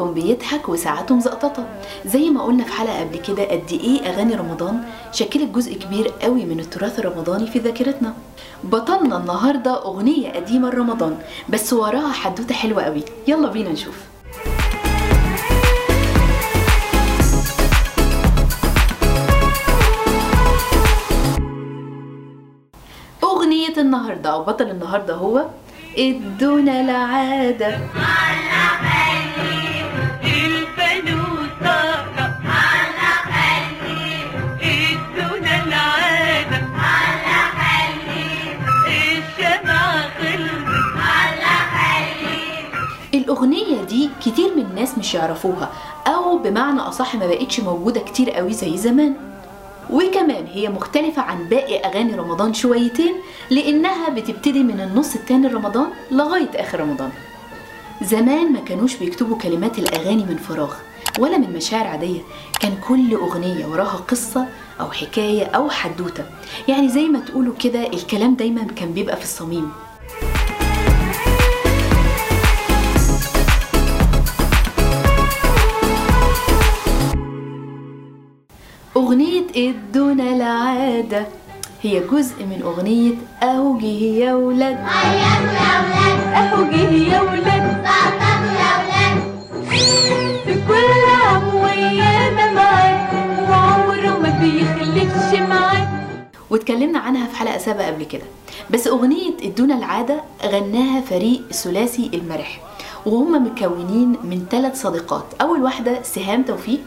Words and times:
بيضحك 0.00 0.68
وساعاته 0.68 1.14
مزقططة 1.14 1.66
زي 2.06 2.30
ما 2.30 2.42
قلنا 2.42 2.64
في 2.64 2.72
حلقة 2.72 3.00
قبل 3.00 3.16
كده 3.16 3.44
قد 3.44 3.72
إيه 3.72 4.00
أغاني 4.10 4.34
رمضان 4.34 4.82
شكلت 5.12 5.50
جزء 5.50 5.74
كبير 5.74 6.08
قوي 6.22 6.44
من 6.44 6.60
التراث 6.60 6.98
الرمضاني 6.98 7.46
في 7.46 7.58
ذاكرتنا. 7.58 8.14
بطلنا 8.64 9.16
النهاردة 9.16 9.82
أغنية 9.84 10.32
قديمة 10.32 10.70
لرمضان 10.70 11.18
بس 11.48 11.72
وراها 11.72 12.12
حدوتة 12.12 12.54
حلوة 12.54 12.82
قوي. 12.82 13.02
يلا 13.26 13.48
بينا 13.48 13.72
نشوف. 13.72 13.96
أغنية 23.24 23.76
النهاردة 23.78 24.30
أو 24.30 24.44
بطل 24.44 24.70
النهاردة 24.70 25.14
هو 25.14 25.44
إدونا 25.98 26.80
العادة 26.80 27.78
الأغنية 43.42 43.82
دي 43.84 44.10
كتير 44.20 44.56
من 44.56 44.62
الناس 44.62 44.98
مش 44.98 45.14
يعرفوها 45.14 45.70
أو 46.06 46.38
بمعنى 46.38 46.80
أصح 46.80 47.14
ما 47.14 47.26
بقتش 47.26 47.60
موجودة 47.60 48.00
كتير 48.00 48.30
قوي 48.30 48.52
زي 48.52 48.76
زمان. 48.76 49.14
وكمان 49.90 50.46
هي 50.46 50.68
مختلفة 50.68 51.22
عن 51.22 51.44
باقي 51.48 51.78
أغاني 51.78 52.14
رمضان 52.14 52.54
شويتين 52.54 53.14
لأنها 53.50 54.08
بتبتدي 54.10 54.62
من 54.62 54.80
النص 54.80 55.14
التاني 55.14 55.46
رمضان 55.46 55.86
لغاية 56.10 56.50
آخر 56.54 56.80
رمضان. 56.80 57.10
زمان 58.02 58.52
ما 58.52 58.60
كانوش 58.60 58.96
بيكتبوا 58.96 59.38
كلمات 59.38 59.78
الأغاني 59.78 60.24
من 60.24 60.36
فراغ 60.36 60.74
ولا 61.18 61.38
من 61.38 61.52
مشاعر 61.52 61.86
عادية 61.86 62.20
كان 62.60 62.74
كل 62.88 63.14
أغنية 63.14 63.66
وراها 63.66 63.96
قصة 64.08 64.46
أو 64.80 64.90
حكاية 64.90 65.44
أو 65.44 65.70
حدوتة. 65.70 66.24
يعني 66.68 66.88
زي 66.88 67.04
ما 67.08 67.18
تقولوا 67.20 67.54
كده 67.60 67.86
الكلام 67.86 68.34
دايما 68.34 68.62
كان 68.64 68.92
بيبقى 68.92 69.16
في 69.16 69.22
الصميم. 69.24 69.72
أغنية 78.98 79.46
ادونا 79.56 80.36
العادة. 80.36 81.26
هي 81.82 82.00
جزء 82.00 82.44
من 82.44 82.62
أغنية 82.62 83.14
أهو 83.42 83.78
جه 83.78 83.86
يا 84.22 84.34
ولاد. 84.34 84.78
جه 86.70 86.90
يا 86.90 87.20
ولاد. 87.20 87.86
في 90.44 90.54
كل 90.68 90.90
عام 91.22 92.54
معاه 92.54 93.50
وعمره 93.50 94.18
ما 94.18 94.38
بيخلفش 94.40 95.38
معاه 95.40 95.88
واتكلمنا 96.50 96.98
عنها 96.98 97.26
في 97.26 97.36
حلقة 97.36 97.58
سابقة 97.58 97.86
قبل 97.86 98.04
كده. 98.04 98.24
بس 98.70 98.86
أغنية 98.86 99.32
ادونا 99.42 99.78
العادة 99.78 100.22
غناها 100.44 101.00
فريق 101.00 101.52
ثلاثي 101.52 102.10
المرح 102.14 102.60
وهم 103.06 103.46
مكونين 103.46 104.08
من 104.24 104.46
ثلاث 104.50 104.82
صديقات. 104.82 105.24
أول 105.40 105.62
واحدة 105.62 106.02
سهام 106.02 106.42
توفيق 106.42 106.80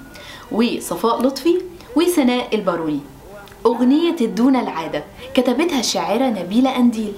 وصفاء 0.52 1.22
لطفي 1.22 1.62
وسناء 1.96 2.56
الباروني. 2.56 3.00
أغنية 3.66 4.16
ادونا 4.22 4.62
العادة 4.62 5.04
كتبتها 5.34 5.80
الشاعرة 5.80 6.26
نبيلة 6.26 6.76
أنديل. 6.78 7.14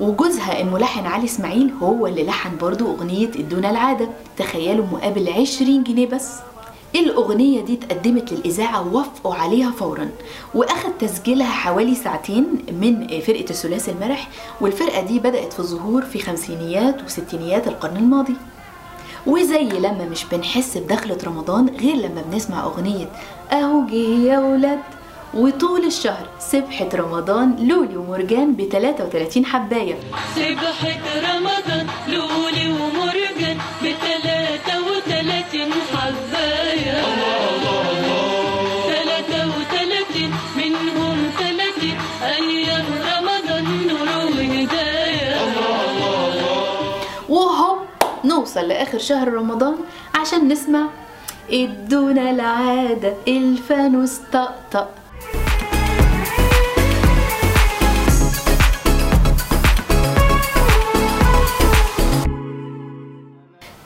وجوزها 0.00 0.60
الملحن 0.60 1.06
علي 1.06 1.24
إسماعيل 1.24 1.70
هو 1.82 2.06
اللي 2.06 2.24
لحن 2.24 2.56
برضو 2.60 2.94
أغنية 2.94 3.28
ادونا 3.28 3.70
العادة. 3.70 4.08
تخيلوا 4.36 4.86
مقابل 4.92 5.28
20 5.28 5.84
جنيه 5.84 6.06
بس. 6.06 6.30
الأغنية 6.94 7.60
دي 7.60 7.74
اتقدمت 7.74 8.32
للإذاعة 8.32 8.88
ووافقوا 8.88 9.34
عليها 9.34 9.70
فورا 9.70 10.10
وأخد 10.54 10.90
تسجيلها 10.98 11.50
حوالي 11.50 11.94
ساعتين 11.94 12.46
من 12.80 13.20
فرقة 13.20 13.50
الثلاثي 13.50 13.90
المرح. 13.90 14.28
والفرقة 14.60 15.00
دي 15.02 15.18
بدأت 15.18 15.52
في 15.52 15.60
الظهور 15.60 16.02
في 16.02 16.18
خمسينيات 16.18 17.04
وستينيات 17.04 17.68
القرن 17.68 17.96
الماضي. 17.96 18.34
وزي 19.26 19.64
لما 19.68 20.08
مش 20.10 20.24
بنحس 20.24 20.76
بدخلة 20.78 21.18
رمضان 21.26 21.68
غير 21.80 21.96
لما 21.96 22.22
بنسمع 22.30 22.64
أغنية 22.64 23.08
أهو 23.52 23.86
جه 23.86 23.94
يا 24.28 24.38
ولاد. 24.38 24.78
وطول 25.34 25.84
الشهر 25.84 26.26
سبحة 26.38 26.88
رمضان 26.94 27.56
لولي 27.68 27.96
ومرجان 27.96 28.52
ب 28.52 28.62
33 28.72 29.46
حباية. 29.46 29.94
سبحة 30.36 31.00
رمضان 31.34 31.86
لولي 32.08 32.68
ومرجان 32.72 33.58
بتلاتة 33.82 34.74
وتلاتين 34.86 35.70
حباية. 35.92 36.31
نوصل 48.24 48.60
لآخر 48.60 48.98
شهر 48.98 49.32
رمضان 49.32 49.74
عشان 50.14 50.48
نسمع 50.48 50.86
ادونا 51.50 52.30
العادة 52.30 53.14
الفانوس 53.28 54.18
طقطق. 54.32 54.88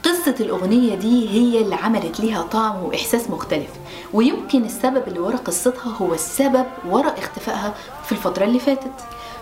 قصة 0.05 0.35
الأغنية 0.41 0.95
دي 0.95 1.29
هي 1.29 1.63
اللي 1.63 1.75
عملت 1.75 2.21
ليها 2.21 2.43
طعم 2.43 2.85
وإحساس 2.85 3.31
مختلف 3.31 3.71
ويمكن 4.13 4.65
السبب 4.65 5.03
اللي 5.09 5.19
ورا 5.21 5.37
قصتها 5.37 5.93
هو 6.01 6.15
السبب 6.15 6.67
ورا 6.89 7.19
اختفائها 7.19 7.75
في 8.05 8.13
الفترة 8.13 8.45
اللي 8.45 8.59
فاتت. 8.59 8.93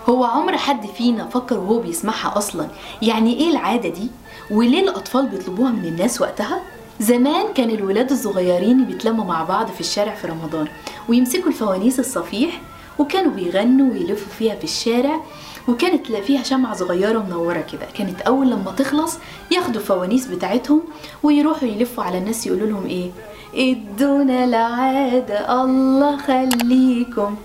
هو 0.09 0.23
عمر 0.23 0.57
حد 0.57 0.85
فينا 0.85 1.25
فكر 1.25 1.57
وهو 1.59 1.79
بيسمعها 1.79 2.37
أصلا؟ 2.37 2.67
يعني 3.01 3.33
إيه 3.39 3.49
العادة 3.49 3.89
دي؟ 3.89 4.07
وليه 4.51 4.79
الأطفال 4.81 5.27
بيطلبوها 5.27 5.71
من 5.71 5.85
الناس 5.85 6.21
وقتها؟ 6.21 6.61
زمان 6.99 7.53
كان 7.53 7.69
الولاد 7.69 8.11
الصغيرين 8.11 8.85
بيتلموا 8.85 9.25
مع 9.25 9.43
بعض 9.43 9.67
في 9.67 9.79
الشارع 9.79 10.13
في 10.15 10.27
رمضان 10.27 10.67
ويمسكوا 11.09 11.47
الفوانيس 11.47 11.99
الصفيح 11.99 12.61
وكانوا 12.99 13.31
بيغنوا 13.31 13.93
ويلفوا 13.93 14.33
فيها 14.39 14.55
في 14.55 14.63
الشارع 14.63 15.21
وكانت 15.67 16.11
فيها 16.11 16.43
شمعة 16.43 16.75
صغيرة 16.75 17.19
منورة 17.19 17.65
كده. 17.71 17.85
كانت 17.97 18.21
أول 18.21 18.49
لما 18.51 18.71
تخلص 18.77 19.17
ياخدوا 19.51 19.81
الفوانيس 19.81 20.27
بتاعتهم 20.27 20.81
ويروحوا 21.23 21.67
يلفوا 21.67 22.03
على 22.03 22.17
الناس 22.17 22.47
يقولوا 22.47 22.67
لهم 22.67 22.85
إيه؟ 22.85 23.11
إدونا 23.55 24.43
العادة 24.43 25.63
الله 25.63 26.17
خليكم. 26.17 27.35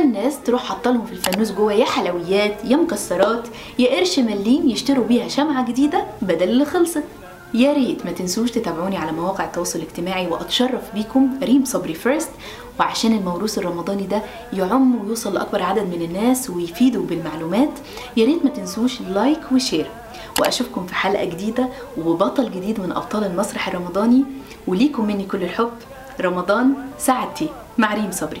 فالناس 0.00 0.42
تروح 0.42 0.64
حاطلهم 0.64 1.06
في 1.06 1.12
الفانوس 1.12 1.52
جوه 1.52 1.72
يا 1.72 1.84
حلويات 1.84 2.64
يا 2.64 2.76
مكسرات 2.76 3.48
يا 3.78 3.96
قرش 3.96 4.18
مليم 4.18 4.68
يشتروا 4.68 5.04
بيها 5.04 5.28
شمعة 5.28 5.66
جديدة 5.66 6.04
بدل 6.22 6.48
اللي 6.48 6.64
خلصت. 6.64 7.02
يا 7.54 7.72
ريت 7.72 8.06
ما 8.06 8.12
تنسوش 8.12 8.50
تتابعوني 8.50 8.96
على 8.96 9.12
مواقع 9.12 9.44
التواصل 9.44 9.78
الاجتماعي 9.78 10.26
وأتشرف 10.26 10.94
بيكم. 10.94 11.38
ريم 11.42 11.64
صبري 11.64 11.94
first 11.94 12.30
وعشان 12.80 13.12
الموروث 13.12 13.58
الرمضاني 13.58 14.06
ده 14.06 14.22
يعم 14.52 15.04
ويوصل 15.04 15.34
لأكبر 15.34 15.62
عدد 15.62 15.82
من 15.82 16.02
الناس 16.02 16.50
ويفيدوا 16.50 17.06
بالمعلومات 17.06 17.78
يا 18.16 18.24
ريت 18.24 18.44
ما 18.44 18.50
تنسوش 18.50 19.00
like 19.00 19.52
و 19.52 19.58
share 19.58 19.86
وأشوفكم 20.40 20.86
في 20.86 20.94
حلقة 20.94 21.24
جديدة 21.24 21.68
وبطل 21.98 22.50
جديد 22.50 22.80
من 22.80 22.92
أبطال 22.92 23.24
المسرح 23.24 23.68
الرمضاني. 23.68 24.24
وليكم 24.66 25.06
مني 25.06 25.24
كل 25.24 25.42
الحب. 25.42 25.72
رمضان 26.20 26.74
سعادتي. 26.98 27.48
مع 27.78 27.94
ريم 27.94 28.10
صبري. 28.10 28.40